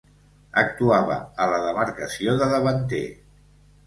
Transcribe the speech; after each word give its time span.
Actuava 0.59 1.17
a 1.45 1.45
la 1.51 1.59
demarcació 1.65 2.33
de 2.39 2.47
davanter. 2.55 3.03